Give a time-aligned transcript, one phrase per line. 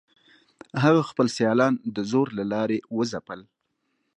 [0.83, 3.39] هغه خپل سیالان د زور له لارې وځپل.